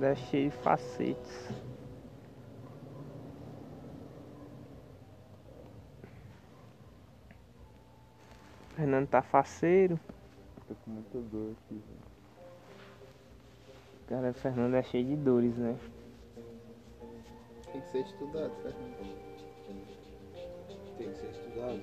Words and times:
É 0.00 0.14
cheio 0.14 0.50
de 0.50 0.56
facetes. 0.58 1.48
Fernando 8.76 9.08
tá 9.08 9.20
faceiro. 9.20 9.98
Tô 10.68 10.74
com 10.76 10.90
muita 10.92 11.18
dor 11.18 11.52
aqui, 11.52 11.74
velho. 11.74 12.08
Cara, 14.06 14.32
Fernando 14.32 14.74
é 14.74 14.82
cheio 14.82 15.04
de 15.04 15.16
dores, 15.16 15.56
né? 15.58 15.76
Tem 17.72 17.80
que 17.80 17.90
ser 17.90 18.00
estudado, 18.00 18.52
Fernando. 18.62 19.18
Tem 20.96 21.12
que 21.12 21.18
ser 21.18 21.30
estudado. 21.30 21.82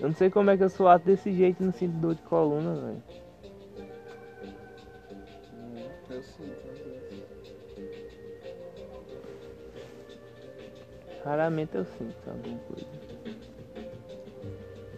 Eu 0.00 0.08
não 0.08 0.14
sei 0.16 0.30
como 0.30 0.50
é 0.50 0.56
que 0.56 0.64
eu 0.64 0.70
sou 0.70 0.98
desse 0.98 1.32
jeito 1.32 1.62
e 1.62 1.66
não 1.66 1.72
sinto 1.72 1.92
dor 1.98 2.14
de 2.14 2.22
coluna, 2.22 2.74
velho. 2.74 3.21
Raramente 11.24 11.76
eu 11.76 11.84
sinto 11.84 12.16
alguma 12.28 12.58
coisa. 12.60 12.86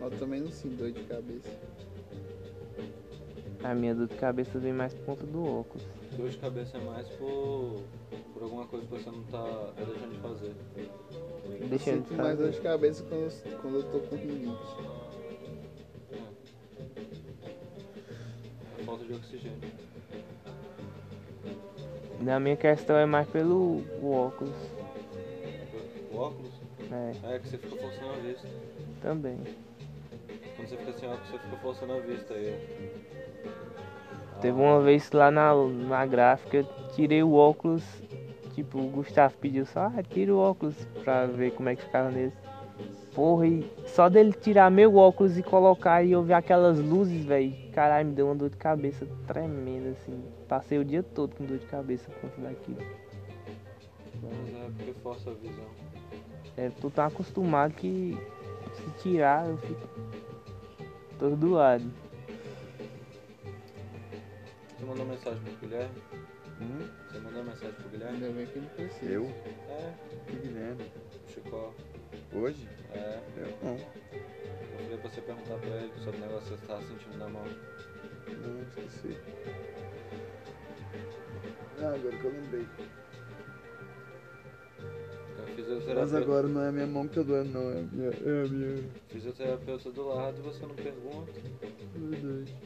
Mas 0.00 0.12
eu 0.12 0.18
também 0.18 0.40
não 0.40 0.50
sinto 0.50 0.76
dor 0.76 0.90
de 0.90 1.02
cabeça. 1.04 1.50
A 3.62 3.74
minha 3.74 3.94
dor 3.94 4.08
de 4.08 4.14
cabeça 4.16 4.58
vem 4.58 4.72
mais 4.72 4.94
por 4.94 5.04
conta 5.04 5.26
do 5.26 5.44
óculos. 5.44 5.86
Dor 6.16 6.28
de 6.28 6.38
cabeça 6.38 6.76
é 6.76 6.80
mais 6.80 7.08
por, 7.10 7.82
por 8.32 8.42
alguma 8.42 8.66
coisa 8.66 8.86
que 8.86 8.92
você 8.92 9.10
não 9.10 9.22
tá 9.24 9.72
deixando 9.76 10.12
de 10.12 10.18
fazer. 10.20 10.54
Eu 11.60 11.68
Deixando 11.68 12.02
de 12.02 12.08
sinto 12.08 12.22
mais 12.22 12.38
dor 12.38 12.50
de 12.50 12.60
cabeça 12.60 13.02
quando 13.04 13.22
eu, 13.22 13.58
quando 13.60 13.76
eu 13.76 13.82
tô 13.90 14.00
com 14.00 14.16
rinite. 14.16 14.76
É 18.78 18.82
falta 18.84 19.04
de 19.04 19.12
oxigênio. 19.12 19.93
Na 22.24 22.40
minha 22.40 22.56
questão 22.56 22.96
é 22.96 23.04
mais 23.04 23.28
pelo 23.28 23.82
óculos. 24.02 24.54
O 26.10 26.16
óculos? 26.16 26.52
É, 26.90 27.34
É 27.34 27.38
que 27.38 27.48
você 27.48 27.58
fica 27.58 27.76
forçando 27.76 28.12
a 28.12 28.16
vista. 28.16 28.48
também. 29.02 29.36
Quando 30.56 30.68
você 30.68 30.76
fica 30.78 30.92
sem 30.94 31.08
óculos, 31.08 31.28
você 31.28 31.38
fica 31.38 31.56
forçando 31.56 31.92
a 31.92 32.00
vista 32.00 32.32
aí. 32.32 32.54
Teve 34.40 34.58
uma 34.58 34.80
vez 34.80 35.10
lá 35.12 35.30
na, 35.30 35.54
na 35.54 36.06
gráfica, 36.06 36.56
eu 36.58 36.66
tirei 36.94 37.22
o 37.22 37.34
óculos. 37.34 37.84
Tipo, 38.54 38.78
o 38.78 38.88
Gustavo 38.88 39.34
pediu 39.38 39.66
só, 39.66 39.80
ah, 39.86 40.02
tira 40.02 40.32
o 40.32 40.38
óculos 40.38 40.76
pra 41.02 41.26
ver 41.26 41.50
como 41.52 41.68
é 41.68 41.76
que 41.76 41.82
ficava 41.82 42.10
nele. 42.10 42.32
Porra, 43.14 43.46
e 43.46 43.66
só 43.86 44.08
dele 44.08 44.32
tirar 44.32 44.70
meu 44.70 44.96
óculos 44.96 45.36
e 45.36 45.42
colocar 45.42 46.02
e 46.02 46.12
eu 46.12 46.22
ver 46.22 46.34
aquelas 46.34 46.78
luzes, 46.78 47.22
velho. 47.24 47.63
Caralho, 47.74 48.06
me 48.08 48.14
deu 48.14 48.26
uma 48.26 48.36
dor 48.36 48.50
de 48.50 48.56
cabeça 48.56 49.04
tremenda, 49.26 49.90
assim. 49.90 50.22
Passei 50.48 50.78
o 50.78 50.84
dia 50.84 51.02
todo 51.02 51.34
com 51.34 51.44
dor 51.44 51.58
de 51.58 51.66
cabeça 51.66 52.08
por 52.10 52.30
conta 52.30 52.40
daquilo. 52.42 52.78
Mas 54.22 54.54
é 54.54 54.70
porque 54.76 54.92
força 55.02 55.30
a 55.30 55.34
visão. 55.34 55.66
É, 56.56 56.70
tô 56.80 56.88
tão 56.88 57.04
acostumado 57.06 57.74
que 57.74 58.16
se 58.74 59.02
tirar 59.02 59.48
eu 59.48 59.58
fico 59.58 59.88
atordoado. 61.16 61.90
Você 64.78 64.84
mandou 64.86 65.06
mensagem 65.06 65.40
pro 65.42 65.68
Guilherme? 65.68 66.02
Hum? 66.60 66.88
Você 67.10 67.18
mandou 67.18 67.44
mensagem 67.44 67.74
pro 67.74 67.88
Guilherme? 67.88 68.24
Ainda 68.24 68.36
bem 68.38 68.46
que 68.46 68.58
não 68.60 68.68
precisa. 68.68 69.10
Eu? 69.10 69.24
É, 69.68 69.92
Que 70.28 70.36
Guilherme? 70.36 70.82
o 71.26 71.30
Chicó. 71.32 71.74
Hoje? 72.32 72.68
É. 72.92 73.20
Eu 73.36 73.48
não. 73.64 73.76
Falei 74.94 75.00
pra 75.00 75.10
você 75.10 75.20
perguntar 75.22 75.58
pra 75.58 75.68
ele 75.70 75.92
sobre 76.04 76.18
o 76.18 76.20
negócio 76.20 76.56
que 76.56 76.60
você 76.60 76.66
tava 76.66 76.82
sentindo 76.82 77.18
na 77.18 77.28
mão. 77.28 77.44
Não, 78.28 78.62
esqueci. 78.62 79.16
Ah, 81.80 81.94
agora 81.94 82.16
que 82.16 82.24
eu 82.24 82.32
lembrei. 82.32 82.66
Eu 85.38 85.46
fisioterapeuta, 85.46 86.00
Mas 86.00 86.14
agora 86.14 86.46
não 86.46 86.60
é 86.60 86.68
a 86.68 86.72
minha 86.72 86.86
mão 86.86 87.08
que 87.08 87.14
tá 87.16 87.22
doendo, 87.22 87.50
não. 87.50 87.70
É 87.70 87.78
a 87.78 87.82
minha. 87.82 88.08
É 88.08 88.44
a 88.44 88.48
minha. 88.48 88.90
fisioterapeuta 89.08 89.90
do 89.90 90.06
lado 90.06 90.38
e 90.38 90.42
você 90.42 90.64
não 90.64 90.74
pergunta. 90.76 91.32
Verdade. 91.96 92.56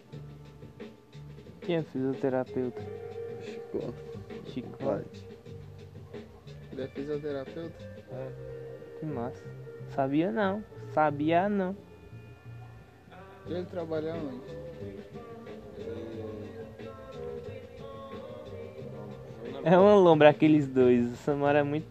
Quem 1.62 1.76
é 1.76 1.82
fisioterapeuta? 1.82 2.82
Chico. 3.42 3.94
Chico. 4.52 4.78
Ele 6.72 6.82
é 6.82 6.88
fisioterapeuta? 6.88 7.84
É. 8.10 8.98
Que 9.00 9.06
massa. 9.06 9.42
Sabia 9.94 10.30
não. 10.30 10.62
Sabia 10.92 11.48
não. 11.48 11.87
Ele 13.48 13.64
trabalha 13.64 14.14
onde? 14.14 14.58
É 19.64 19.76
uma 19.76 19.94
lombra 19.94 20.28
aqueles 20.28 20.68
dois. 20.68 21.12
O 21.12 21.16
Samara 21.16 21.60
é 21.60 21.62
muito 21.62 21.88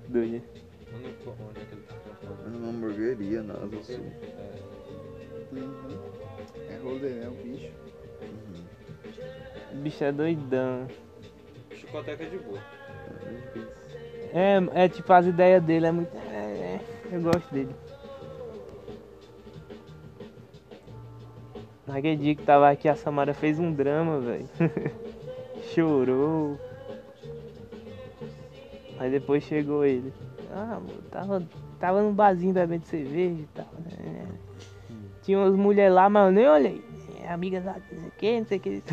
lembro 0.98 1.50
onde 1.50 1.60
é 1.60 1.66
que 1.66 1.74
ele 1.74 1.82
tá 1.84 1.96
trampando. 1.96 2.46
É 2.46 2.50
numa 2.50 2.70
hamburgueria, 2.70 3.44
na 3.44 3.54
Asa 3.56 3.84
Sul. 3.84 4.06
É. 4.24 5.56
Uhum. 5.56 6.00
É 6.70 6.78
rolê, 6.82 7.10
né? 7.10 7.28
O 7.28 7.32
bicho. 7.44 7.72
O 9.74 9.76
bicho 9.78 10.04
é 10.04 10.12
doidão. 10.12 10.88
Chicoteca 11.74 12.24
é 12.24 12.30
de 12.30 12.38
boa. 12.38 12.60
É, 14.34 14.84
é 14.84 14.90
tipo, 14.90 15.12
as 15.14 15.26
ideias 15.26 15.64
dele 15.64 15.88
é 15.88 15.92
muito. 15.92 16.16
É, 16.16 16.36
é, 16.36 16.82
eu 17.12 17.22
gosto 17.22 17.54
dele. 17.54 17.76
Naquele 21.88 22.18
dia 22.18 22.36
que 22.36 22.44
tava 22.44 22.70
aqui, 22.70 22.90
a 22.90 22.96
Samara 22.96 23.34
fez 23.34 23.60
um 23.60 23.72
drama, 23.72 24.20
velho. 24.20 24.48
Chorou. 25.74 26.60
Aí 29.00 29.10
depois 29.10 29.44
chegou 29.44 29.86
ele. 29.86 30.14
Ah, 30.52 30.82
tava, 31.10 31.44
tava 31.80 32.02
no 32.02 32.12
barzinho 32.12 32.54
bebendo 32.54 32.86
cerveja 32.86 33.42
e 33.42 33.48
tal. 33.54 33.68
né? 33.80 34.28
Tinha 35.24 35.40
umas 35.40 35.56
mulheres 35.56 35.94
lá, 35.94 36.10
mas 36.10 36.26
eu 36.26 36.32
nem 36.32 36.50
olhei. 36.50 36.84
É, 37.22 37.32
Amigas 37.32 37.64
lá, 37.64 37.78
não 37.92 37.92
sei 38.02 38.08
o 38.08 38.12
que, 38.12 38.40
não 38.40 38.48
sei 38.48 38.58
o 38.58 38.62
que. 38.62 38.84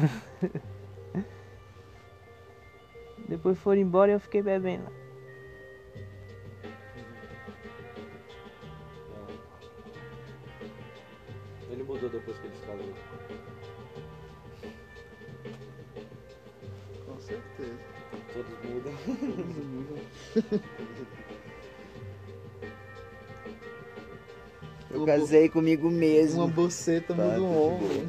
Depois 3.28 3.58
foram 3.58 3.80
embora 3.80 4.10
e 4.10 4.14
eu 4.14 4.20
fiquei 4.20 4.42
bebendo 4.42 4.84
lá. 4.84 5.03
Eu 25.34 25.40
casei 25.40 25.48
comigo 25.48 25.90
mesmo. 25.90 26.42
Uma 26.44 26.48
boceta 26.48 27.12
muda 27.12 27.42
um 27.42 27.74
ombro. 27.74 28.06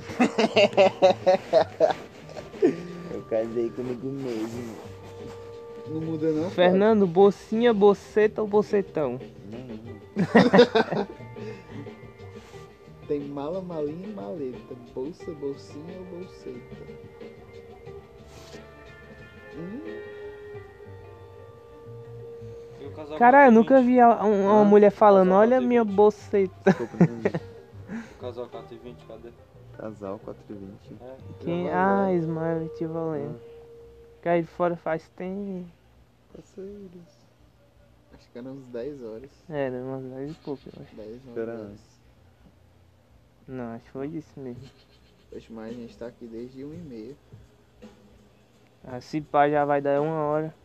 Eu 3.11 3.21
casei 3.23 3.69
comigo 3.71 4.07
mesmo. 4.07 4.75
Não 5.87 6.01
muda 6.01 6.31
não? 6.31 6.51
Fernando, 6.51 7.07
bocinha, 7.07 7.73
boceta 7.73 8.43
ou 8.43 8.47
bocetão? 8.47 9.19
Não, 9.51 9.65
Tem 13.07 13.21
mala, 13.21 13.59
malinha 13.61 14.07
e 14.07 14.13
maleta. 14.13 14.75
Bolsa, 14.93 15.31
bolsinha 15.31 15.97
ou 15.97 16.05
bolseta? 16.19 16.85
Hum, 19.57 19.81
casal 22.95 23.17
Caralho, 23.17 23.55
eu 23.57 23.63
420? 23.63 23.63
nunca 23.63 23.81
vi 23.81 23.99
a- 23.99 24.23
um- 24.25 24.45
uma 24.45 24.61
Ah, 24.61 24.65
mulher 24.65 24.91
falando, 24.91 25.27
casal 25.27 25.41
olha 25.41 25.57
a 25.57 25.61
minha 25.61 25.83
boceta. 25.83 26.53
Desculpa, 26.65 26.97
não 27.05 27.17
vi. 27.19 27.27
O 28.15 28.17
casal 28.19 28.47
420, 28.49 29.05
cadê? 29.05 29.29
Casal 29.77 30.19
420. 30.19 30.97
É. 31.01 31.15
Quem? 31.41 31.69
Ah, 31.71 32.11
Smile, 32.13 32.69
te 32.77 32.85
valendo. 32.85 33.39
Cai 34.21 34.41
de 34.41 34.47
fora 34.47 34.75
faz 34.75 35.07
tempo. 35.09 35.67
parceiros. 36.33 37.25
Acho 38.13 38.29
que 38.31 38.37
eram 38.39 38.51
uns 38.53 38.67
10 38.67 39.03
horas. 39.03 39.29
Era, 39.49 39.75
umas 39.77 40.03
10 40.03 40.31
e 40.31 40.33
pouco, 40.35 40.61
eu 40.65 40.81
acho. 40.83 40.95
10, 40.95 41.09
11 41.09 41.27
Espera 41.27 41.51
horas. 41.53 41.65
antes. 41.67 41.83
Não, 43.47 43.73
acho 43.75 43.83
que 43.85 43.91
foi 43.91 44.07
isso 44.07 44.39
mesmo. 44.39 44.63
Poxa, 45.29 45.47
mas 45.51 45.69
a 45.69 45.73
gente 45.73 45.97
tá 45.97 46.07
aqui 46.07 46.25
desde 46.25 46.63
1 46.65 46.73
e 46.73 46.77
meia. 46.77 47.15
Ah, 48.83 48.99
se 49.01 49.19
pá 49.21 49.49
já 49.49 49.65
vai 49.65 49.81
dar 49.81 50.01
uma 50.01 50.23
hora. 50.23 50.55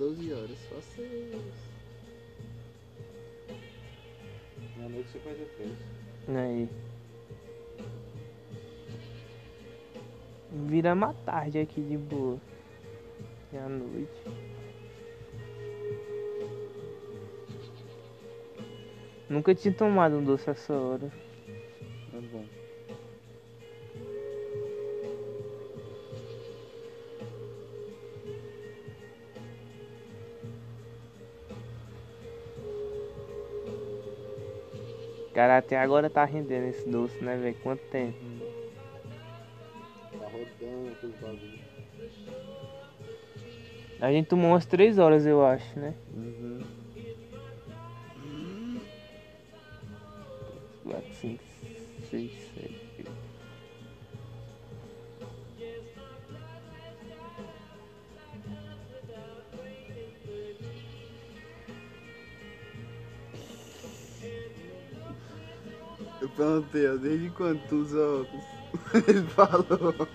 12 0.00 0.32
horas, 0.32 0.58
parceiros. 0.70 1.54
Meia-noite 4.74 5.08
e 5.08 5.12
53. 5.12 5.72
Aí. 6.38 6.68
Viramos 10.52 11.10
a 11.10 11.12
tarde 11.12 11.58
aqui 11.58 11.82
de 11.82 11.98
boa. 11.98 12.40
E 13.52 13.58
à 13.58 13.68
noite. 13.68 14.24
Nunca 19.28 19.54
tinha 19.54 19.74
tomado 19.74 20.16
um 20.16 20.24
doce 20.24 20.48
essa 20.48 20.72
hora. 20.72 21.12
Tá 22.10 22.18
bom. 22.32 22.59
Cara, 35.40 35.56
até 35.56 35.78
agora 35.78 36.10
tá 36.10 36.22
rendendo 36.22 36.66
esse 36.66 36.86
doce, 36.86 37.24
né, 37.24 37.34
velho? 37.34 37.56
Quanto 37.62 37.80
tempo? 37.84 38.14
Tá 40.18 40.26
rodando 40.28 40.92
aqueles 40.92 41.16
bagulhos. 41.16 41.60
A 43.98 44.12
gente 44.12 44.26
tomou 44.26 44.50
umas 44.50 44.66
3 44.66 44.98
horas, 44.98 45.24
eu 45.24 45.42
acho, 45.42 45.78
né? 45.78 45.94
Eu 66.20 66.28
perguntei, 66.28 66.86
ó, 66.88 66.96
desde 66.96 67.30
quando 67.30 67.66
tu 67.68 67.76
usa 67.76 67.98
óculos? 67.98 68.44
Ele 69.08 69.26
falou. 69.28 70.08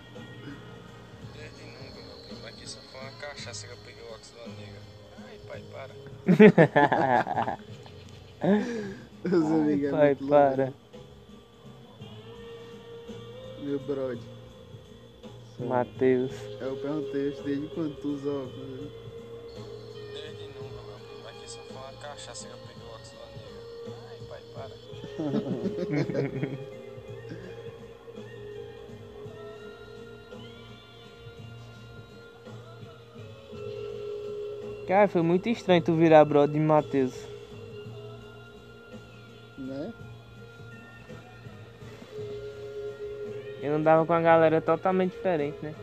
Desde 1.33 1.63
nunca, 1.65 2.01
meu 2.01 2.17
primo. 2.27 2.47
Aqui 2.47 2.69
só 2.69 2.79
foi 2.79 2.99
uma 3.01 3.11
cachaça 3.13 3.67
que 3.67 3.73
eu 3.73 3.77
peguei 3.77 4.03
o 4.03 4.07
óculos 4.07 4.31
da 4.31 4.47
nega. 4.47 4.79
Ai, 5.25 5.39
pai, 5.47 5.63
para. 5.71 5.93
Meus 9.23 9.51
amigos 9.51 9.87
é 9.87 9.91
Pai, 9.91 10.15
para. 10.15 10.73
Meu 13.63 13.79
brother. 13.79 14.19
Matheus. 15.57 16.31
Eu 16.61 16.75
perguntei 16.77 17.31
desde 17.43 17.67
quando 17.73 17.95
tu 18.01 18.09
usa 18.09 18.29
óculos? 18.29 18.91
Desde 20.13 20.47
nunca, 20.49 20.81
meu 20.83 20.99
primo. 20.99 21.27
Aqui 21.29 21.49
só 21.49 21.59
foi 21.61 21.77
uma 21.77 21.93
cachaça 21.93 22.47
que 22.47 22.53
eu 22.53 22.64
Cara, 34.87 35.07
foi 35.07 35.23
muito 35.23 35.49
estranho 35.49 35.81
tu 35.81 35.95
virar 35.95 36.23
brother 36.25 36.53
de 36.53 36.59
Matheus. 36.59 37.13
Né? 39.57 39.91
Eu 43.63 43.75
andava 43.75 44.05
com 44.05 44.13
a 44.13 44.21
galera 44.21 44.61
totalmente 44.61 45.13
diferente, 45.13 45.57
né? 45.63 45.73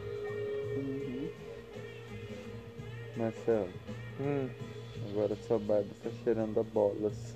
Uhum. 0.76 1.28
Marcelo, 3.16 3.68
Hum, 4.20 4.48
agora 5.10 5.34
sua 5.34 5.58
barba 5.58 5.88
está 5.96 6.10
cheirando 6.22 6.60
a 6.60 6.62
bolas. 6.62 7.34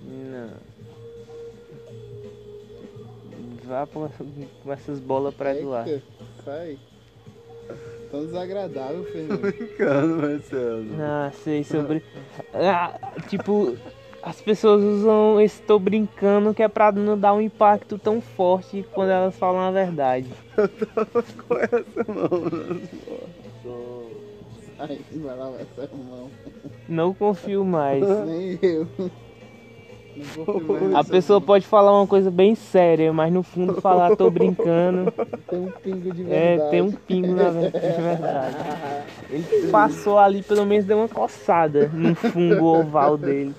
não. 0.00 0.75
Vá 3.66 3.86
com 3.86 4.08
com 4.62 4.72
essas 4.72 5.00
bolas 5.00 5.34
pra 5.34 5.54
Eduardo. 5.54 5.90
Eca, 5.90 6.02
Sai. 6.44 6.78
Tão 8.10 8.24
desagradável, 8.24 9.04
Fernando. 9.10 9.40
Brincando, 9.40 10.22
Marcelo. 10.22 10.86
Ah, 11.00 11.32
sei 11.42 11.64
sobre. 11.64 12.02
Ah, 12.54 12.98
tipo, 13.28 13.76
as 14.22 14.40
pessoas 14.40 14.82
usam 14.82 15.40
esse 15.40 15.60
tô 15.62 15.78
brincando 15.78 16.54
que 16.54 16.62
é 16.62 16.68
pra 16.68 16.92
não 16.92 17.18
dar 17.18 17.34
um 17.34 17.40
impacto 17.40 17.98
tão 17.98 18.20
forte 18.20 18.84
quando 18.92 19.10
elas 19.10 19.36
falam 19.36 19.60
a 19.60 19.70
verdade. 19.72 20.28
Com 21.48 21.56
essa 21.56 22.12
mão. 22.12 22.80
Ai, 24.78 25.00
vai 25.16 25.36
lá, 25.36 25.52
essa 25.58 25.96
mão. 25.96 26.30
Não 26.88 27.12
confio 27.12 27.64
mais. 27.64 28.04
Nem 28.26 28.58
eu. 28.62 28.86
Vou 30.34 30.96
A 30.96 31.04
pessoa 31.04 31.40
pode 31.40 31.66
falar 31.66 31.92
uma 31.92 32.06
coisa 32.06 32.30
bem 32.30 32.54
séria, 32.54 33.12
mas 33.12 33.32
no 33.32 33.42
fundo 33.42 33.80
falar 33.80 34.16
tô 34.16 34.30
brincando. 34.30 35.12
Tem 35.48 35.58
um 35.60 35.70
pingo 35.70 36.12
de 36.12 36.22
É, 36.22 36.56
verdade. 36.56 36.70
tem 36.70 36.80
um 36.82 36.92
pingo 36.92 37.34
na 37.34 37.50
ver- 37.50 37.70
de 37.72 38.02
verdade. 38.02 38.56
Ele 39.30 39.68
passou 39.70 40.18
ali, 40.18 40.42
pelo 40.42 40.64
menos 40.64 40.84
deu 40.86 40.98
uma 40.98 41.08
coçada 41.08 41.90
no 41.92 42.14
fungo 42.14 42.64
oval 42.64 43.16
dele. 43.18 43.54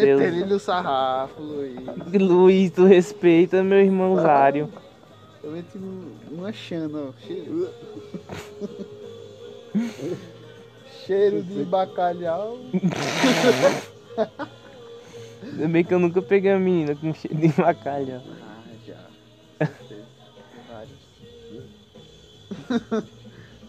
Seus- 0.00 0.20
Meter-lhe 0.20 0.54
o 0.54 0.58
sarrafo, 0.58 1.42
Luiz. 1.42 1.78
Luiz, 2.20 2.70
tu 2.70 2.84
respeita 2.84 3.62
meu 3.62 3.78
irmão 3.78 4.16
Zário. 4.16 4.68
Eu 5.42 5.52
meti 5.52 5.78
um- 5.78 6.12
uma 6.30 6.52
chana, 6.52 6.98
ó. 7.08 7.12
Cheiro. 7.26 7.68
Cheiro 11.06 11.42
de 11.42 11.64
bacalhau. 11.64 12.58
Ainda 15.42 15.68
bem 15.68 15.82
que 15.84 15.94
eu 15.94 15.98
nunca 15.98 16.20
peguei 16.20 16.52
a 16.52 16.58
menina 16.58 16.94
com 16.94 17.12
cheiro 17.14 17.36
de 17.38 17.48
bacalhau. 17.48 18.20
Ah, 18.42 18.62
já. 18.86 19.60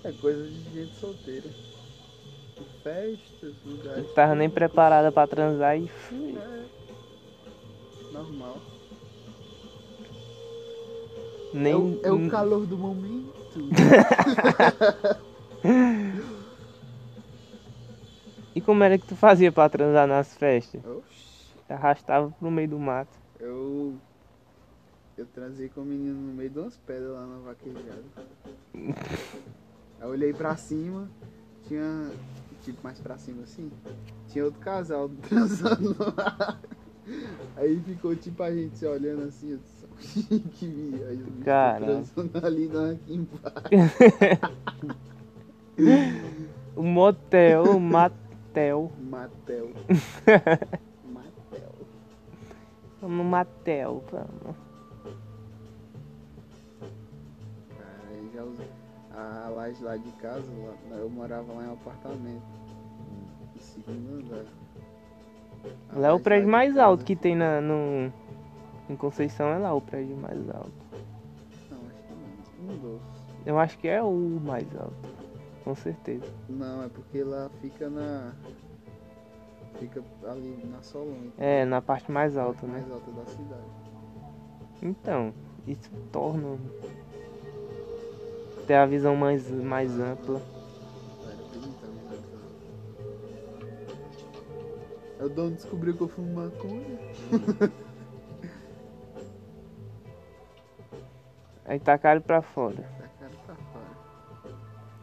É 0.04 0.12
coisa 0.14 0.48
de 0.48 0.74
gente 0.80 0.92
solteira. 1.00 1.46
Festas, 2.84 3.54
lugares. 3.66 4.08
Não 4.08 4.14
tava 4.14 4.36
nem 4.36 4.50
preparada 4.50 5.12
pra 5.12 5.28
transar 5.28 5.78
e 5.78 5.88
fui. 5.88 6.38
É. 6.38 6.66
Normal. 8.12 8.58
Nem. 11.54 12.00
É 12.04 12.12
o, 12.12 12.22
é 12.24 12.28
o 12.28 12.30
calor 12.30 12.66
do 12.66 12.78
momento. 12.78 13.32
E 18.54 18.60
como 18.60 18.84
era 18.84 18.98
que 18.98 19.08
tu 19.08 19.16
fazia 19.16 19.52
pra 19.52 19.70
transar 19.70 20.06
nas 20.08 20.36
festas? 20.36 20.84
Oxi. 20.86 21.54
Arrastava 21.70 22.30
pro 22.38 22.52
meio 22.52 22.68
do 22.68 22.80
mato. 22.80 23.18
Eu. 23.40 23.96
Eu 25.18 25.26
transei 25.28 25.70
com 25.70 25.82
o 25.82 25.86
menino 25.86 26.20
no 26.20 26.34
meio 26.34 26.50
de 26.50 26.60
umas 26.60 26.78
pedras 26.78 27.12
lá 27.12 27.26
na 27.26 27.38
vaquejada. 27.40 28.04
Aí 28.74 28.92
eu 30.02 30.10
olhei 30.10 30.34
pra 30.34 30.56
cima, 30.58 31.10
tinha. 31.68 32.12
Tipo, 32.62 32.80
mais 32.84 33.00
pra 33.00 33.18
cima 33.18 33.44
assim. 33.44 33.72
Tinha 34.28 34.46
outro 34.46 34.60
casal 34.60 35.10
transando 35.28 35.96
lá. 36.16 36.60
Aí 37.58 37.80
ficou 37.82 38.16
tipo 38.16 38.44
a 38.44 38.52
gente 38.52 38.78
se 38.78 38.86
olhando 38.86 39.24
assim, 39.24 39.52
eu 39.52 39.60
que 40.54 40.68
viagem. 40.68 41.26
Caralho. 41.44 41.86
Transando 41.86 42.46
ali, 42.46 42.70
embaixo. 43.08 44.52
O 46.76 46.84
motel, 46.84 47.64
o 47.64 47.80
matel. 47.80 48.92
Matel. 49.10 49.72
Matel. 51.04 51.72
Vamos 53.02 53.18
no 53.18 53.24
matel, 53.24 54.04
vamos. 54.12 54.56
Cara, 57.78 58.02
aí 58.10 58.30
já 58.34 58.44
usei. 58.44 58.81
A 59.22 59.50
laje 59.50 59.84
lá 59.84 59.96
de 59.98 60.12
casa, 60.14 60.46
lá- 60.90 60.98
eu 60.98 61.10
morava 61.10 61.54
lá 61.54 61.64
em 61.64 61.68
um 61.68 61.74
apartamento. 61.74 62.42
No 63.54 63.62
segundo 63.62 64.14
andar. 64.26 64.46
A 65.94 66.00
Lá 66.00 66.08
é 66.08 66.12
o 66.12 66.20
prédio 66.20 66.50
mais 66.50 66.74
casa- 66.74 66.86
alto 66.86 67.06
que 67.06 67.16
tem 67.16 67.36
na, 67.36 67.62
no. 67.62 68.12
Em 68.90 68.96
Conceição 68.96 69.48
é 69.50 69.58
lá 69.60 69.74
o 69.74 69.82
prédio 69.82 70.18
mais 70.18 70.50
alto. 70.50 70.72
Não, 71.70 71.78
acho 71.88 72.04
que 72.04 72.14
não. 72.14 72.74
Um 72.74 72.78
dos. 72.80 73.02
Eu 73.46 73.60
acho 73.60 73.78
que 73.78 73.88
é 73.88 74.02
o 74.02 74.12
mais 74.44 74.66
alto. 74.76 74.94
Com 75.64 75.76
certeza. 75.76 76.26
Não, 76.50 76.84
é 76.84 76.90
porque 76.90 77.24
lá 77.24 77.50
fica 77.62 77.90
na. 77.90 78.34
Fica 79.78 80.04
ali 80.28 80.64
na 80.72 80.82
Solon, 80.82 81.30
É, 81.38 81.64
na 81.66 81.82
parte 81.82 82.12
mais 82.12 82.36
alta, 82.38 82.66
né? 82.68 82.74
mais 82.74 82.92
alta 82.92 83.12
da 83.12 83.26
cidade. 83.26 83.62
Então, 84.82 85.34
isso 85.68 85.90
torna. 86.12 86.58
Ter 88.68 88.76
a 88.76 88.86
visão 88.86 89.16
mais, 89.16 89.50
mais 89.50 90.00
ampla. 90.00 90.42
Aí 95.20 95.26
o 95.26 95.30
dono 95.30 95.52
descobriu 95.56 95.96
que 95.96 96.02
eu 96.02 96.08
fumo 96.08 96.34
maconha. 96.34 97.00
Aí 101.66 101.80
tacaram 101.80 102.22
pra 102.22 102.42
fora. 102.42 102.84
Tá 103.20 103.30
pra 103.46 103.56
fora. 103.56 103.86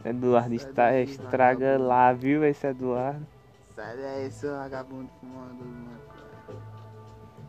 Eduardo 0.05 0.49
Sai 0.49 0.57
está, 0.57 1.01
estraga 1.01 1.67
vagabundo. 1.67 1.89
lá, 1.89 2.13
viu? 2.13 2.45
Esse 2.45 2.67
Eduardo. 2.67 3.27
Sai 3.75 3.97
daí, 3.97 4.31
seu 4.31 4.55
vagabundo 4.55 5.09
fumando 5.21 5.65
maconha. 5.65 6.61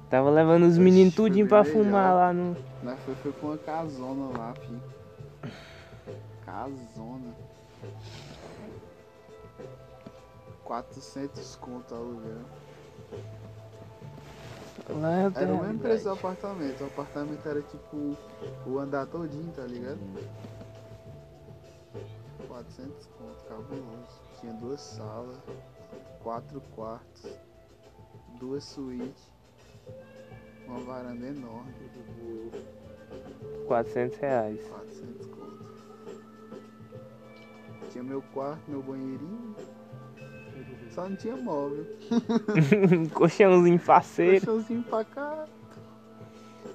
Tava 0.10 0.30
levando 0.30 0.64
os 0.64 0.78
meninos 0.78 1.16
tudinho 1.16 1.48
pra 1.48 1.64
fumar 1.64 2.14
lá 2.14 2.32
no. 2.34 2.56
Nós 2.82 3.00
foi, 3.00 3.16
foi 3.16 3.32
com 3.34 3.48
uma 3.48 3.58
casona 3.58 4.38
lá, 4.38 4.54
filho. 4.56 4.82
Casona. 6.50 7.36
400 10.64 11.56
conto 11.58 11.94
aluguel. 11.94 12.42
Lá 14.90 15.20
é 15.20 15.26
outra 15.26 15.44
Era 15.44 15.54
o 15.54 15.62
mesmo 15.62 15.80
preço 15.80 16.04
do 16.06 16.12
apartamento. 16.12 16.82
O 16.82 16.88
apartamento 16.88 17.48
era 17.48 17.62
tipo 17.62 18.18
o 18.66 18.80
andar 18.80 19.06
todinho, 19.06 19.52
tá 19.54 19.62
ligado? 19.64 20.00
400 22.48 23.06
conto, 23.06 23.44
cabuloso. 23.48 24.22
Tinha 24.40 24.54
duas 24.54 24.82
salas, 24.82 25.38
quatro 26.24 26.62
quartos, 26.76 27.38
duas 28.40 28.64
suítes, 28.64 29.32
uma 30.66 30.80
varanda 30.80 31.28
enorme. 31.28 31.74
400 33.68 34.18
reais. 34.18 34.68
400 34.68 35.28
conto. 35.28 35.79
Tinha 37.92 38.04
meu 38.04 38.22
quarto, 38.34 38.62
meu 38.68 38.82
banheirinho. 38.82 39.56
Só 40.92 41.08
não 41.08 41.16
tinha 41.16 41.36
móvel. 41.36 41.86
Colchãozinho 43.14 43.80
faceiro. 43.80 44.46
Colchãozinho 44.46 44.84
pra 44.84 45.04
cá. 45.04 45.46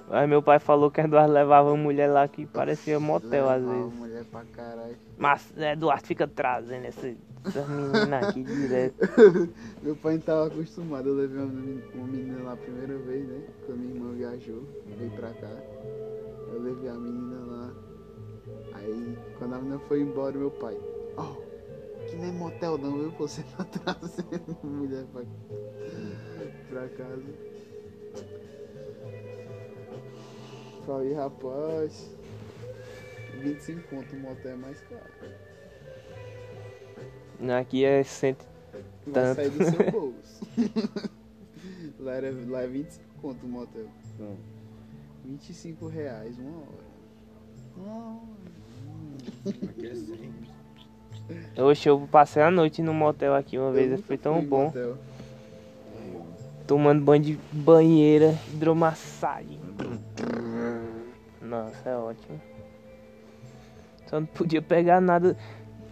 Aí 0.09 0.27
meu 0.27 0.41
pai 0.41 0.59
falou 0.59 0.91
que 0.91 1.01
Eduardo 1.01 1.33
levava 1.33 1.69
uma 1.71 1.77
mulher 1.81 2.07
lá 2.07 2.27
que 2.27 2.45
parecia 2.45 2.99
motel 2.99 3.49
às 3.49 3.63
vezes. 3.63 3.93
mulher 3.93 4.23
pra 4.25 4.43
caralho. 4.45 4.95
Mas 5.17 5.51
Eduardo 5.57 6.05
fica 6.05 6.27
trazendo 6.27 6.85
essa, 6.85 7.13
essas 7.45 7.67
meninas 7.67 8.27
aqui 8.27 8.43
direto. 8.43 8.95
Meu 9.81 9.95
pai 9.95 10.15
não 10.15 10.21
tava 10.21 10.47
acostumado, 10.47 11.09
eu 11.09 11.15
levei 11.15 11.39
uma 11.39 11.47
menina, 11.47 11.81
uma 11.95 12.07
menina 12.07 12.43
lá 12.43 12.53
a 12.53 12.57
primeira 12.57 12.97
vez, 12.99 13.27
né? 13.27 13.41
Quando 13.65 13.79
minha 13.79 13.95
irmã 13.95 14.13
viajou, 14.13 14.63
veio 14.97 15.11
pra 15.11 15.29
cá. 15.29 15.49
Eu 16.53 16.61
levei 16.61 16.89
a 16.89 16.93
menina 16.93 17.37
lá. 17.45 17.71
Aí, 18.73 19.17
quando 19.39 19.53
a 19.53 19.57
menina 19.57 19.79
foi 19.87 20.01
embora, 20.01 20.37
meu 20.37 20.51
pai, 20.51 20.77
ó, 21.17 21.35
que 22.09 22.15
nem 22.15 22.31
motel 22.31 22.77
não, 22.77 22.97
viu? 22.97 23.11
Você 23.11 23.43
tá 23.57 23.63
trazendo 23.83 24.57
mulher 24.63 25.05
pra, 25.11 25.23
pra 26.69 26.89
casa. 26.89 27.23
Falei, 30.85 31.13
rapaz, 31.13 32.15
25 33.41 33.87
conto 33.87 34.15
o 34.15 34.19
motel 34.19 34.51
é 34.51 34.55
mais 34.55 34.79
caro. 34.81 35.15
Aqui 37.59 37.83
é 37.83 38.03
cento... 38.03 38.45
Vai 39.07 39.13
Tanto. 39.13 39.35
sair 39.35 39.49
do 39.49 39.63
seu 39.65 39.91
bolso. 39.91 40.45
lá, 41.99 42.13
era, 42.13 42.31
lá 42.47 42.61
é 42.61 42.67
25 42.67 43.05
conto 43.21 43.45
o 43.45 43.49
motel. 43.49 43.87
Não. 44.19 44.37
25 45.25 45.87
reais 45.87 46.37
uma 46.37 46.57
hora. 46.59 46.85
Uma 47.77 48.21
Aqui 49.69 49.87
é 49.87 49.95
sempre. 49.95 50.54
Oxe, 51.57 51.89
eu 51.89 52.07
passei 52.11 52.41
a 52.43 52.51
noite 52.51 52.81
no 52.81 52.93
motel 52.93 53.33
aqui 53.33 53.57
uma 53.57 53.71
vez, 53.71 53.99
foi 54.01 54.17
tão 54.17 54.41
bom. 54.41 54.65
motel. 54.65 54.97
Tomando 56.67 57.03
banho 57.03 57.23
de 57.23 57.39
banheira, 57.51 58.35
hidromassagem. 58.53 59.59
Nossa, 61.41 61.89
é 61.89 61.95
ótimo. 61.95 62.41
Só 64.07 64.19
não 64.19 64.27
podia 64.27 64.61
pegar 64.61 64.99
nada. 64.99 65.37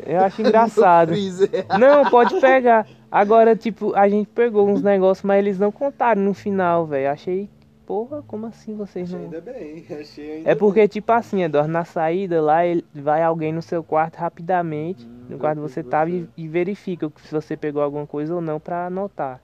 Eu 0.05 0.19
acho 0.21 0.41
engraçado. 0.43 1.09
Freezer. 1.09 1.65
Não, 1.79 2.09
pode 2.09 2.39
pegar. 2.39 2.87
Agora, 3.11 3.55
tipo, 3.55 3.93
a 3.95 4.09
gente 4.09 4.27
pegou 4.29 4.67
uns 4.67 4.81
negócios, 4.81 5.23
mas 5.23 5.37
eles 5.39 5.59
não 5.59 5.71
contaram 5.71 6.21
no 6.21 6.33
final, 6.33 6.85
velho. 6.87 7.11
Achei, 7.11 7.47
porra, 7.93 8.23
como 8.23 8.47
assim 8.47 8.75
vocês 8.75 9.07
Achei 9.07 9.19
não. 9.19 9.25
ainda 9.25 9.39
bem. 9.41 9.85
Achei 10.01 10.31
ainda 10.31 10.49
É 10.49 10.55
porque, 10.55 10.87
tipo 10.87 11.11
assim, 11.11 11.43
Eduardo, 11.43 11.71
na 11.71 11.85
saída 11.85 12.41
lá, 12.41 12.65
ele, 12.65 12.83
vai 12.91 13.21
alguém 13.21 13.53
no 13.53 13.61
seu 13.61 13.83
quarto 13.83 14.15
rapidamente, 14.15 15.05
Hum, 15.05 15.25
no 15.29 15.37
quarto 15.37 15.61
você 15.61 15.83
tava 15.83 16.09
e, 16.09 16.27
e 16.35 16.47
verifica 16.47 17.11
se 17.17 17.31
você 17.31 17.55
pegou 17.55 17.83
alguma 17.83 18.07
coisa 18.07 18.33
ou 18.33 18.41
não 18.41 18.59
pra 18.59 18.87
anotar. 18.87 19.39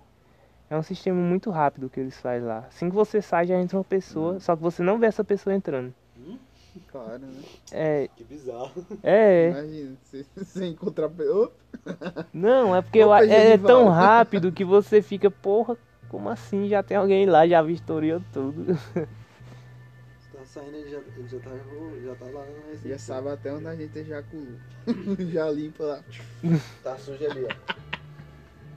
É 0.68 0.76
um 0.76 0.82
sistema 0.82 1.20
muito 1.20 1.52
rápido 1.52 1.92
que 1.92 2.00
eles 2.00 2.20
fazem 2.20 2.48
lá. 2.48 2.66
Assim 2.68 2.90
que 2.90 2.96
você 2.96 3.22
sai, 3.22 3.46
já 3.46 3.56
entra 3.56 3.78
uma 3.78 3.84
pessoa, 3.84 4.40
só 4.40 4.56
que 4.56 4.64
você 4.64 4.82
não 4.82 4.98
vê 4.98 5.06
essa 5.06 5.24
pessoa 5.24 5.56
entrando. 5.56 5.94
Claro, 6.92 7.20
né? 7.20 7.42
É, 7.72 8.10
Que 8.16 8.24
bizarro. 8.24 8.72
é. 9.04 9.50
Imagina, 9.50 9.98
você, 10.02 10.26
você 10.36 10.66
encontrar. 10.70 11.12
Não, 12.34 12.76
é 12.76 12.82
porque 12.82 13.00
eu 13.00 13.14
é, 13.14 13.54
é 13.54 13.58
tão 13.58 13.90
rápido 13.90 14.52
que 14.52 14.64
você 14.64 15.02
fica, 15.02 15.30
porra, 15.30 15.76
como 16.10 16.30
assim? 16.30 16.68
Já 16.68 16.84
tem 16.84 16.98
alguém 16.98 17.26
lá, 17.26 17.48
já 17.48 17.62
vistoriou 17.62 18.22
tudo. 18.34 18.66
Tá 20.32 20.46
saindo, 20.46 20.78
ele 20.78 20.90
já, 20.90 21.00
ele 21.00 21.28
já, 21.28 21.40
tá, 21.40 21.50
já 22.02 22.16
tá 22.16 22.26
lá 22.26 22.46
na 22.46 22.52
Já 22.62 22.68
recepção. 22.70 22.98
sabe 23.16 23.30
até 23.30 23.52
onde 23.54 23.68
a 23.68 23.76
gente 23.76 23.98
ejaculou. 24.00 24.56
Já 25.34 25.50
limpa 25.52 25.84
lá. 25.84 26.04
Tá 26.84 26.98
sujo 26.98 27.26
ali, 27.26 27.44
ó. 27.46 27.80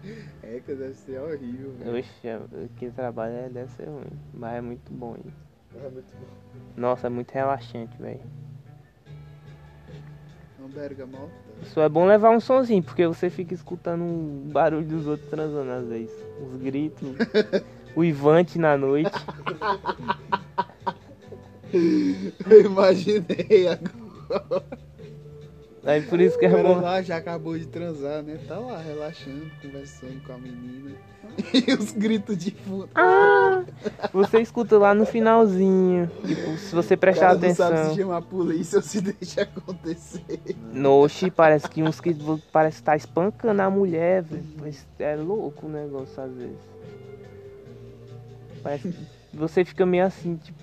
É 0.43 0.59
que 0.61 0.75
deve 0.75 0.95
ser 0.95 1.21
horrível, 1.21 1.73
velho. 1.75 1.99
Oxe, 2.01 2.69
quem 2.77 2.91
trabalha 2.91 3.33
é- 3.33 3.49
deve 3.49 3.71
ser 3.73 3.89
ruim, 3.89 4.11
mas 4.35 4.55
é 4.57 4.61
muito 4.61 4.93
bom, 4.93 5.15
hein? 5.15 5.33
É 5.77 5.89
muito 5.89 6.13
bom. 6.17 6.27
Nossa, 6.77 7.07
é 7.07 7.11
muito 7.11 7.31
relaxante, 7.31 7.97
velho. 8.03 8.21
Bergamota. 10.73 11.31
Só 11.65 11.83
é 11.83 11.89
bom 11.89 12.07
levar 12.07 12.31
um 12.31 12.41
sonzinho, 12.41 12.83
porque 12.83 13.07
você 13.07 13.31
fica 13.31 13.55
escutando 13.55 14.03
o 14.03 14.51
barulho 14.53 14.87
dos 14.87 15.07
outros 15.07 15.29
transando 15.29 15.71
às 15.71 15.87
vezes. 15.87 16.11
Os 16.41 16.61
gritos, 16.61 17.15
o 17.95 18.03
Ivante 18.03 18.59
na 18.59 18.77
noite. 18.77 19.13
Eu 22.51 22.67
imaginei 22.67 23.69
agora. 23.69 24.65
Aí 25.85 26.01
por 26.03 26.21
isso 26.21 26.39
que 26.39 26.47
O 26.47 26.57
é 26.59 26.63
bom. 26.63 26.81
lá 26.81 27.03
já 27.03 27.17
acabou 27.17 27.59
de 27.59 27.67
transar, 27.67 28.23
né? 28.23 28.39
Tá 28.47 28.57
lá 28.59 28.79
relaxando, 28.81 29.51
conversando 29.61 30.23
com 30.25 30.33
a 30.33 30.39
menina. 30.39 30.93
E 31.55 31.73
os 31.73 31.93
gritos 31.93 32.37
de 32.37 32.51
fundo. 32.51 32.89
Ah! 32.95 33.63
Você 34.13 34.41
escuta 34.41 34.77
lá 34.79 34.95
no 34.95 35.07
finalzinho. 35.07 36.11
Tipo, 36.27 36.57
se 36.59 36.75
você 36.75 36.95
O 36.95 36.99
prestar 36.99 37.29
cara 37.29 37.49
não 37.49 37.55
sabe 37.55 37.77
se 37.77 37.81
atenção. 37.83 37.97
chamar 37.97 38.17
a 38.19 38.23
polícia 38.23 38.77
ou 38.77 38.83
se 38.83 39.01
deixa 39.01 39.43
acontecer. 39.43 40.41
Noxe, 40.73 41.31
parece 41.31 41.69
que 41.69 41.83
uns 41.83 42.01
que 42.01 42.15
parece 42.53 42.79
que 42.79 42.83
tá 42.85 42.95
espancando 42.97 43.63
a 43.63 43.71
mulher, 43.71 44.23
velho. 44.23 44.45
É 44.99 45.17
louco 45.17 45.67
o 45.67 45.71
negócio 45.71 46.23
às 46.23 46.33
vezes. 46.35 46.59
Parece 48.63 48.89
que 48.89 48.97
você 49.37 49.65
fica 49.65 49.85
meio 49.87 50.05
assim, 50.07 50.37
tipo. 50.37 50.59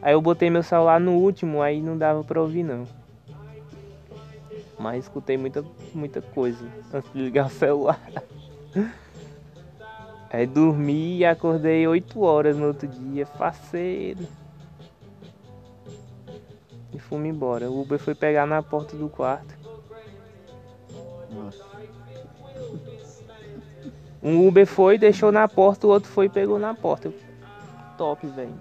Aí 0.00 0.12
eu 0.14 0.20
botei 0.20 0.50
meu 0.50 0.62
celular 0.62 0.98
no 1.00 1.12
último, 1.12 1.60
aí 1.62 1.80
não 1.80 1.96
dava 1.98 2.22
pra 2.24 2.40
ouvir 2.40 2.62
não. 2.62 2.86
Mas 4.78 5.04
escutei 5.04 5.36
muita, 5.36 5.64
muita 5.94 6.20
coisa 6.20 6.66
antes 6.92 7.12
de 7.12 7.22
ligar 7.22 7.46
o 7.46 7.50
celular. 7.50 8.00
Aí 10.32 10.46
dormi 10.46 11.18
e 11.18 11.24
acordei 11.26 11.86
8 11.86 12.20
horas 12.22 12.56
no 12.56 12.68
outro 12.68 12.88
dia, 12.88 13.26
faceiro. 13.26 14.26
E 16.92 16.98
fomos 16.98 17.26
embora. 17.28 17.70
O 17.70 17.82
Uber 17.82 17.98
foi 17.98 18.14
pegar 18.14 18.46
na 18.46 18.62
porta 18.62 18.96
do 18.96 19.10
quarto. 19.10 19.54
Um 24.22 24.46
Uber 24.46 24.66
foi, 24.66 24.96
deixou 24.96 25.32
na 25.32 25.48
porta, 25.48 25.86
o 25.86 25.90
outro 25.90 26.08
foi 26.08 26.26
e 26.26 26.28
pegou 26.28 26.58
na 26.58 26.74
porta. 26.74 27.12
Top, 27.98 28.26
velho. 28.26 28.54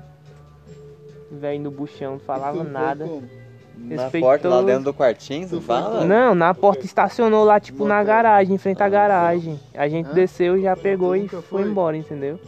Velho 1.31 1.61
no 1.61 1.71
buchão, 1.71 2.13
não 2.13 2.19
falava 2.19 2.63
nada. 2.63 3.05
como? 3.05 3.40
Na 3.77 4.03
Respeitou- 4.03 4.29
porta 4.29 4.49
lá 4.49 4.61
dentro 4.61 4.83
do 4.85 4.93
quartinho, 4.93 5.47
você 5.47 5.59
fala? 5.61 6.05
Não, 6.05 6.35
na 6.35 6.53
porta 6.53 6.85
estacionou 6.85 7.43
lá, 7.43 7.59
tipo, 7.59 7.85
na 7.85 8.03
garagem, 8.03 8.55
em 8.55 8.57
frente 8.57 8.81
à 8.83 8.87
garagem. 8.89 9.59
A 9.73 9.87
gente 9.87 10.09
Hã? 10.09 10.13
desceu 10.13 10.57
e 10.57 10.61
já 10.63 10.75
pegou 10.77 11.15
e 11.15 11.27
foi 11.27 11.41
foi? 11.41 11.61
embora, 11.63 11.97
entendeu? 11.97 12.39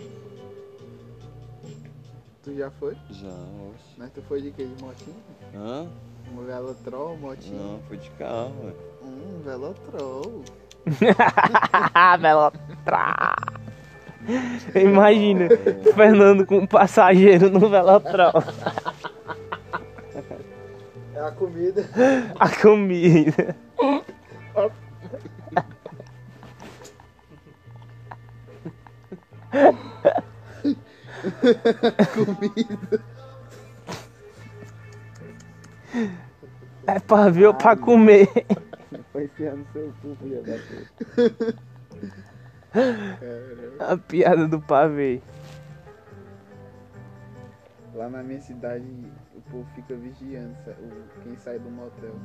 Tu 2.44 2.56
já 2.56 2.70
foi? 2.72 2.94
Já, 3.10 3.28
oxe. 3.30 3.96
Mas 3.98 4.12
tu 4.12 4.22
foi 4.28 4.42
de 4.42 4.52
que? 4.52 4.66
De 4.66 4.84
motinho? 4.84 5.16
Hã? 5.56 5.86
Um 6.36 6.44
velotrol, 6.46 7.18
motinho? 7.18 7.58
Não, 7.58 7.80
fui 7.88 7.98
de 7.98 8.10
carro, 8.12 8.52
ué. 8.66 8.72
Um 9.04 9.42
velotrol. 9.44 10.44
Velotrol. 12.20 12.54
Imagina, 14.76 15.48
Fernando 15.96 16.46
com 16.46 16.60
um 16.60 16.68
passageiro 16.68 17.50
no 17.50 17.70
Velotrol. 17.70 18.34
É 21.16 21.20
a 21.20 21.32
comida. 21.32 21.86
A 22.40 22.50
comida. 22.50 23.56
comida. 32.14 33.04
É 36.88 37.00
pra 37.00 37.30
ver 37.30 37.48
ou 37.48 37.54
pra 37.54 37.76
comer? 37.76 38.28
Foi 39.12 39.26
enfiando 39.26 39.66
seu 39.72 39.94
cu, 40.02 40.18
filha 40.22 40.42
da 40.42 40.58
puta. 40.58 41.56
A 43.80 43.98
piada 43.98 44.48
do 44.48 44.60
pavê. 44.60 45.22
Lá 47.96 48.10
na 48.10 48.24
minha 48.24 48.42
cidade, 48.42 48.86
o 49.36 49.42
povo 49.52 49.66
fica 49.76 49.94
vigiando 49.96 50.56
quem 51.24 51.36
sai 51.38 51.60
do 51.60 51.70
motel. 51.70 52.16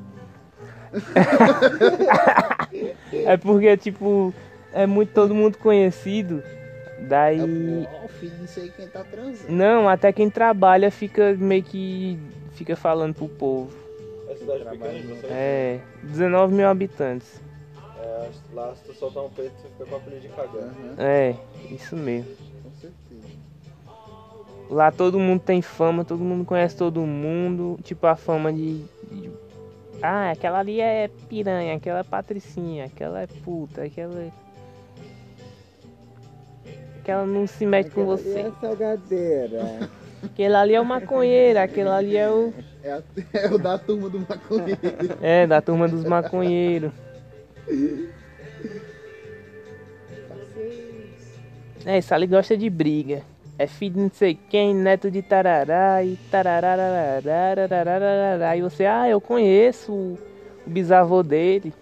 É 3.24 3.36
porque, 3.36 3.76
tipo, 3.76 4.32
é 4.72 4.86
muito 4.86 5.12
todo 5.12 5.34
mundo 5.34 5.58
conhecido. 5.58 6.42
Daí. 7.08 7.84
É 7.84 8.08
filho, 8.08 8.34
não 8.40 8.46
sei 8.46 8.70
quem 8.70 8.88
tá 8.88 9.04
transando. 9.04 9.52
Não, 9.52 9.88
até 9.88 10.12
quem 10.12 10.28
trabalha 10.28 10.90
fica 10.90 11.34
meio 11.34 11.62
que. 11.62 12.18
fica 12.52 12.76
falando 12.76 13.14
pro 13.14 13.28
povo. 13.28 13.72
É 14.28 14.34
cidade 14.34 14.64
Trabalho 14.64 14.92
pequena, 14.92 15.14
você 15.14 15.26
É. 15.26 15.80
19 16.02 16.54
mil 16.54 16.68
habitantes. 16.68 17.40
É, 18.00 18.28
lá 18.52 18.74
se 18.74 18.84
tu 18.84 18.94
soltar 18.94 19.24
um 19.24 19.30
peito, 19.30 19.54
você 19.60 19.68
fica 19.68 19.86
com 19.86 19.94
a 19.94 19.98
apelido 19.98 20.22
de 20.22 20.28
cagão. 20.28 20.60
Aham, 20.60 20.94
É, 20.98 21.34
isso 21.70 21.96
mesmo. 21.96 22.47
Com. 24.68 24.74
Lá 24.74 24.90
todo 24.92 25.18
mundo 25.18 25.40
tem 25.40 25.62
fama, 25.62 26.04
todo 26.04 26.22
mundo 26.22 26.44
conhece 26.44 26.76
todo 26.76 27.00
mundo. 27.00 27.78
Tipo 27.82 28.06
a 28.06 28.16
fama 28.16 28.52
de. 28.52 28.84
de- 29.10 29.30
ah, 30.02 30.30
aquela 30.30 30.58
ali 30.60 30.80
é 30.80 31.10
piranha, 31.28 31.74
aquela 31.74 32.00
é 32.00 32.04
patricinha, 32.04 32.84
aquela 32.84 33.20
é 33.22 33.26
puta, 33.26 33.82
aquela 33.82 34.20
é. 34.20 34.30
Aquela 37.00 37.26
não 37.26 37.46
se 37.46 37.64
mete 37.66 37.90
com 37.90 38.02
Aquela 38.02 38.14
ali 38.14 38.22
você. 38.22 38.38
É 38.40 38.52
salgadeira. 38.60 39.88
Aquele 40.22 40.54
ali 40.54 40.74
é 40.74 40.80
o 40.80 40.84
maconheiro, 40.84 41.58
aquele 41.58 41.88
ali 41.88 42.16
é 42.16 42.28
o. 42.30 42.52
É, 42.82 42.92
a- 42.92 43.02
é 43.34 43.48
o 43.48 43.58
da 43.58 43.78
turma 43.78 44.08
do 44.08 44.20
maconheiro. 44.20 44.78
É, 45.22 45.46
da 45.46 45.60
turma 45.62 45.88
dos 45.88 46.04
maconheiros. 46.04 46.92
É, 51.86 51.98
isso 51.98 52.12
ali 52.14 52.26
gosta 52.26 52.56
de 52.56 52.68
briga. 52.68 53.22
É 53.58 53.66
filho 53.66 53.94
de 53.94 54.00
não 54.00 54.10
sei 54.10 54.38
quem, 54.48 54.72
neto 54.72 55.10
de 55.10 55.20
tarará 55.20 56.04
e 56.04 56.16
tararararararararararará. 56.30 58.56
E 58.56 58.62
você, 58.62 58.86
ah, 58.86 59.08
eu 59.08 59.20
conheço 59.20 59.92
o, 59.92 60.16
o 60.66 60.70
bisavô 60.70 61.22
dele. 61.22 61.74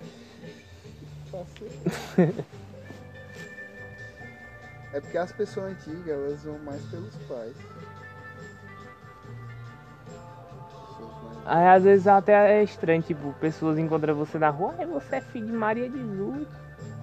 É 4.97 5.01
porque 5.01 5.19
as 5.19 5.31
pessoas 5.31 5.73
antigas, 5.73 6.09
elas 6.09 6.43
vão 6.43 6.59
mais 6.61 6.81
pelos 6.87 7.15
pais. 7.29 7.55
Aí 11.45 11.67
às 11.67 11.85
vezes 11.85 12.07
até 12.07 12.59
é 12.59 12.63
estranho, 12.63 13.03
tipo, 13.03 13.31
pessoas 13.35 13.79
encontram 13.79 14.15
você 14.15 14.39
na 14.39 14.49
rua, 14.49 14.75
ai, 14.79 14.87
você 14.87 15.17
é 15.17 15.21
filho 15.21 15.49
de 15.49 15.53
Maria 15.53 15.91
de 15.91 15.99
Luz. 15.99 16.49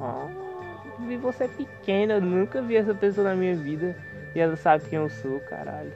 Oh, 0.01 1.05
vi 1.05 1.17
você 1.17 1.47
pequena, 1.47 2.15
eu 2.15 2.21
nunca 2.21 2.63
vi 2.63 2.77
essa 2.77 2.95
pessoa 2.95 3.29
na 3.29 3.35
minha 3.35 3.55
vida. 3.55 3.95
E 4.35 4.39
ela 4.39 4.55
sabe 4.55 4.89
quem 4.89 4.99
eu 4.99 5.09
sou, 5.09 5.39
caralho. 5.41 5.93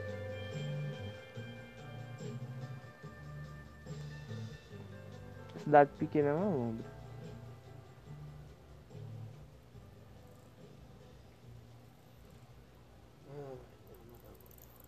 Cidade 5.63 5.91
pequena 5.97 6.29
é 6.29 6.33
uma 6.33 6.49
lombra. 6.49 6.85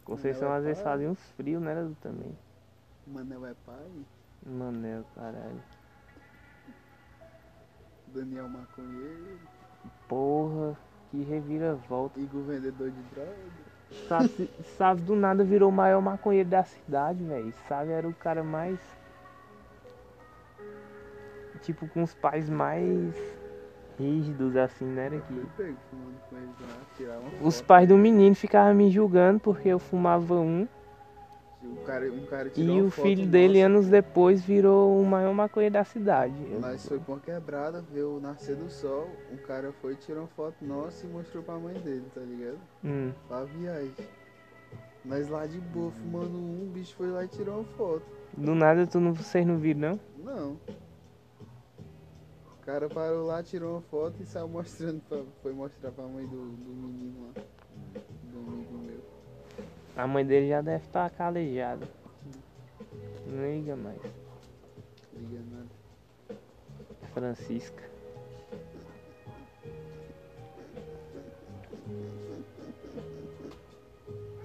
Conceição 0.05 0.51
às 0.51 0.63
vezes 0.63 0.81
fazia 0.81 1.09
uns 1.09 1.19
frios, 1.31 1.61
né, 1.61 1.91
também. 2.01 2.35
Manel 3.05 3.45
é 3.45 3.53
pai, 3.65 4.05
Manel, 4.45 5.03
caralho. 5.15 5.61
Daniel 8.07 8.49
maconheiro, 8.49 9.39
Porra, 10.07 10.75
que 11.09 11.23
reviravolta. 11.23 12.19
Igor 12.19 12.43
vendedor 12.43 12.91
de 12.91 13.01
droga. 13.13 13.33
Sabe, 14.07 14.49
sabe 14.77 15.01
do 15.01 15.15
nada 15.15 15.43
virou 15.43 15.69
o 15.69 15.71
maior 15.71 16.01
maconheiro 16.01 16.47
da 16.47 16.63
cidade, 16.63 17.23
velho. 17.23 17.53
Sabe, 17.67 17.91
era 17.91 18.07
o 18.07 18.13
cara 18.13 18.43
mais. 18.43 18.79
Tipo, 21.61 21.87
com 21.87 22.03
os 22.03 22.13
pais 22.13 22.49
mais 22.49 23.13
rígidos, 23.97 24.55
assim, 24.55 24.85
né? 24.85 25.07
Era 25.07 25.19
que... 25.19 25.33
Uma 25.33 25.43
Os 27.41 27.61
pais 27.61 27.87
do 27.87 27.97
menino 27.97 28.33
ficavam 28.33 28.73
me 28.73 28.89
julgando 28.89 29.39
porque 29.39 29.67
eu 29.67 29.79
fumava 29.79 30.35
um. 30.35 30.67
Um 31.61 31.75
cara, 31.83 32.11
um 32.11 32.25
cara 32.25 32.49
tirou 32.49 32.77
E 32.77 32.81
o 32.81 32.89
filho 32.89 33.27
dele, 33.27 33.59
nossa. 33.61 33.65
anos 33.65 33.87
depois, 33.87 34.41
virou 34.41 34.99
o 34.99 35.05
maior 35.05 35.33
maconheiro 35.33 35.73
da 35.73 35.83
cidade. 35.83 36.33
Nós 36.59 36.87
foi 36.87 37.01
uma 37.05 37.19
quebrada, 37.19 37.83
viu 37.91 38.15
o 38.15 38.19
nascer 38.19 38.55
do 38.55 38.69
sol, 38.69 39.09
um 39.31 39.37
cara 39.37 39.73
foi, 39.81 39.95
tirou 39.95 40.21
uma 40.21 40.27
foto 40.29 40.55
nossa 40.63 41.05
e 41.05 41.09
mostrou 41.09 41.43
pra 41.43 41.55
mãe 41.55 41.73
dele, 41.73 42.05
tá 42.15 42.21
ligado? 42.21 42.59
Hum. 42.83 43.11
Pra 43.27 43.43
viagem. 43.43 43.93
Nós 45.03 45.27
lá 45.29 45.45
de 45.45 45.59
boa, 45.59 45.91
fumando 45.91 46.37
um, 46.37 46.63
o 46.63 46.71
bicho 46.73 46.95
foi 46.95 47.09
lá 47.11 47.25
e 47.25 47.27
tirou 47.27 47.55
uma 47.55 47.65
foto. 47.75 48.05
Do 48.37 48.55
nada 48.55 48.87
tu 48.87 48.99
não, 48.99 49.13
vocês 49.13 49.45
não 49.45 49.57
viram, 49.57 49.79
não? 49.79 50.33
Não. 50.33 50.57
O 52.53 52.65
cara 52.65 52.87
parou 52.87 53.25
lá, 53.25 53.41
tirou 53.43 53.73
uma 53.73 53.81
foto 53.81 54.21
e 54.21 54.25
saiu 54.25 54.47
mostrando 54.47 55.01
pra, 55.09 55.23
foi 55.41 55.51
mostrar 55.51 55.91
pra 55.91 56.05
mãe 56.05 56.25
do, 56.25 56.37
do 56.37 56.71
menino 56.71 57.27
lá. 57.35 57.43
A 59.99 60.07
mãe 60.07 60.25
dele 60.25 60.47
já 60.47 60.61
deve 60.61 60.85
estar 60.85 61.09
calejada. 61.09 61.85
Não 63.27 63.51
liga 63.51 63.75
mais. 63.75 63.99
Liga 65.13 65.41
nada. 65.51 66.39
Francisca. 67.13 67.83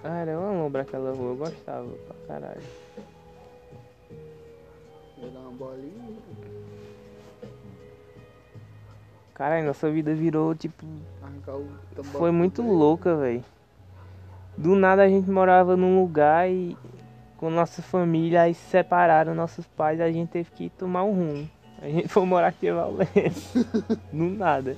Era 0.03 0.41
uma 0.41 0.51
lombra 0.51 0.83
aquela 0.83 1.13
rua, 1.13 1.31
eu 1.31 1.37
gostava 1.37 1.89
pra 1.89 2.17
caralho. 2.27 2.63
Vou 5.17 5.31
dar 5.31 5.39
uma 5.39 5.53
bolinha. 5.53 6.19
Caralho, 9.35 9.67
nossa 9.67 9.89
vida 9.89 10.13
virou 10.17 10.53
tipo. 10.53 10.85
Arrancar 11.23 11.57
o 11.59 11.69
tambacu 11.95 12.19
Foi 12.19 12.33
muito 12.33 12.61
louca, 12.61 13.15
velho. 13.15 13.45
Do 14.57 14.75
nada 14.77 15.03
a 15.03 15.09
gente 15.09 15.31
morava 15.31 15.77
num 15.77 16.01
lugar 16.01 16.49
e 16.49 16.77
com 17.37 17.51
nossa 17.51 17.83
família, 17.83 18.43
aí 18.43 18.55
se 18.55 18.71
separaram 18.71 19.35
nossos 19.35 19.67
pais, 19.67 20.01
a 20.01 20.11
gente 20.11 20.31
teve 20.31 20.51
que 20.51 20.71
tomar 20.71 21.05
um 21.05 21.13
rumo. 21.13 21.51
A 21.83 21.89
gente 21.89 22.09
foi 22.09 22.25
morar 22.25 22.49
aqui 22.49 22.69
em 22.69 22.73
Valência. 22.73 23.67
Do 24.11 24.25
nada. 24.25 24.77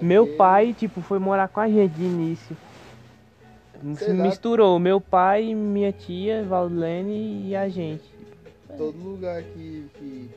Meu 0.00 0.36
pai, 0.36 0.72
tipo, 0.72 1.02
foi 1.02 1.18
morar 1.18 1.48
com 1.48 1.60
a 1.60 1.68
gente 1.68 1.92
de 1.92 2.04
início. 2.04 2.56
Se 3.96 4.12
misturou, 4.12 4.78
meu 4.78 5.00
pai, 5.00 5.54
minha 5.54 5.92
tia, 5.92 6.42
Valdene 6.44 7.48
e 7.48 7.56
a 7.56 7.68
gente. 7.68 8.04
Todo 8.78 8.96
lugar 8.96 9.42
que, 9.42 9.86
que. 9.94 10.30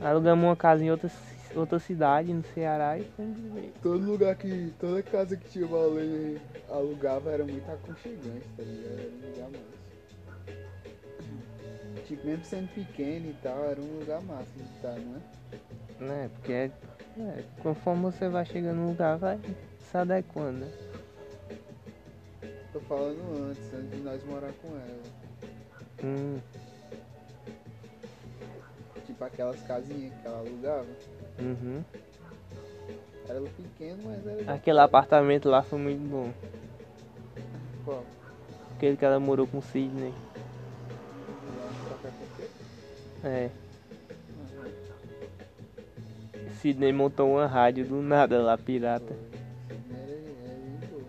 Alugamos 0.00 0.44
uma 0.44 0.56
casa 0.56 0.84
em 0.84 0.90
outra, 0.90 1.08
outra 1.54 1.78
cidade, 1.78 2.32
no 2.32 2.42
Ceará, 2.54 2.98
e 2.98 3.04
fomos 3.16 3.36
viver. 3.38 3.72
Todo 3.82 4.04
lugar 4.04 4.34
que. 4.36 4.72
Toda 4.78 5.02
casa 5.02 5.36
que 5.36 5.48
tinha 5.48 5.66
lenha 5.66 6.40
alugava 6.68 7.30
era 7.30 7.44
muito 7.44 7.70
aconchegante, 7.70 8.46
tá 8.56 8.62
ligado? 8.62 8.98
Era 8.98 9.10
um 9.10 9.30
lugar 9.30 9.50
massa. 9.50 9.74
Tipo, 12.06 12.26
mesmo 12.26 12.44
sendo 12.44 12.68
pequeno 12.74 13.30
e 13.30 13.36
tal, 13.42 13.64
era 13.64 13.80
um 13.80 13.98
lugar 13.98 14.20
massa 14.22 14.50
de 14.56 14.62
estar, 14.76 14.94
não 14.98 15.16
é? 15.16 16.04
Né? 16.04 16.30
Porque 16.34 16.52
é, 16.52 16.70
é, 17.18 17.44
conforme 17.62 18.02
você 18.02 18.28
vai 18.28 18.44
chegando 18.44 18.76
no 18.76 18.88
lugar, 18.88 19.16
vai 19.16 19.38
se 19.90 19.96
adequando. 19.96 20.58
né? 20.58 20.72
Tô 22.72 22.80
falando 22.80 23.48
antes, 23.50 23.72
antes 23.72 23.90
de 23.92 24.02
nós 24.02 24.24
morar 24.24 24.52
com 24.60 24.68
ela. 24.76 25.02
Hum, 26.02 26.38
Tipo 29.06 29.24
aquelas 29.24 29.60
casinhas 29.62 30.12
que 30.20 30.26
ela 30.26 30.38
alugava. 30.38 30.86
Uhum. 31.38 31.84
Era 33.28 33.40
pequeno, 33.40 34.02
mas 34.04 34.26
era. 34.26 34.54
Aquele 34.54 34.76
fora. 34.76 34.84
apartamento 34.84 35.48
lá 35.48 35.62
foi 35.62 35.78
muito 35.78 36.08
bom. 36.08 36.32
Qual? 37.84 38.04
Aquele 38.76 38.96
que 38.96 39.04
ela 39.04 39.18
morou 39.18 39.46
com 39.46 39.58
o 39.58 39.62
Sidney. 39.62 40.12
É. 43.22 43.50
Sidney 46.60 46.92
montou 46.92 47.32
uma 47.32 47.46
rádio 47.46 47.86
do 47.86 48.02
nada 48.02 48.42
lá, 48.42 48.56
pirata. 48.56 49.14
Era, 49.90 50.12
era 50.42 50.54
de 50.80 50.86
boa. 50.86 51.04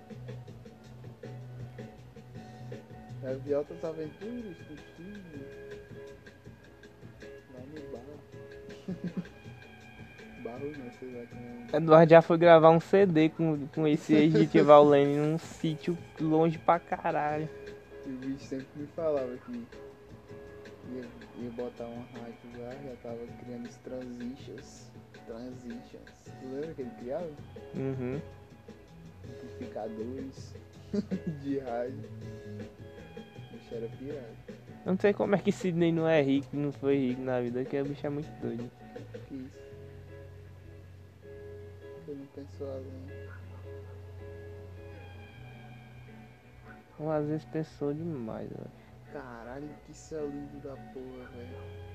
É 3.24 3.36
Viotas 3.36 3.78
Eduardo 11.74 12.10
já 12.10 12.22
foi 12.22 12.38
gravar 12.38 12.70
um 12.70 12.80
CD 12.80 13.30
com, 13.30 13.68
com 13.68 13.88
esse 13.88 14.14
ex-de 14.14 14.62
Valene 14.62 15.18
num 15.18 15.38
sítio 15.38 15.98
longe 16.20 16.58
pra 16.58 16.80
caralho. 16.80 17.50
E 18.06 18.10
o 18.10 18.18
bicho 18.18 18.46
sempre 18.46 18.68
me 18.76 18.88
falava 18.88 19.36
que 19.46 19.52
ia, 20.94 21.04
ia 21.42 21.50
botar 21.52 21.86
uma 21.86 22.06
rádio 22.14 22.62
lá, 22.62 22.72
já 22.72 22.96
tava 23.04 23.20
criando 23.44 23.68
os 23.68 23.76
transitions. 23.78 24.92
Transitions. 25.26 26.12
Tu 26.26 26.48
lembra 26.54 26.74
que 26.74 26.82
ele 26.82 26.92
criava? 27.00 27.30
Uhum. 27.76 28.22
Amplificadores 29.28 30.54
de 31.42 31.60
rádio. 31.60 32.10
O 32.58 33.58
bicho 33.58 33.76
era 33.76 33.88
pirado. 33.98 34.36
Eu 34.86 34.92
não 34.92 35.00
sei 35.00 35.14
como 35.14 35.34
é 35.34 35.40
que 35.40 35.52
Sidney 35.52 35.92
não 35.92 36.08
é 36.08 36.22
rico, 36.22 36.56
não 36.56 36.72
foi 36.72 36.96
rico 36.96 37.22
na 37.22 37.42
vida, 37.42 37.62
porque 37.62 37.82
o 37.82 37.86
bicho 37.86 38.06
é 38.06 38.10
muito 38.10 38.30
doido. 38.40 38.70
Que 39.28 39.34
isso? 39.34 39.65
Pensou 42.34 42.70
além. 42.72 43.06
Às 47.12 47.28
vezes 47.28 47.46
pensou 47.46 47.94
demais, 47.94 48.50
velho. 48.50 48.72
Caralho, 49.12 49.70
que 49.86 49.94
céu 49.94 50.28
lindo 50.28 50.60
da 50.60 50.76
porra, 50.94 51.28
velho. 51.36 51.95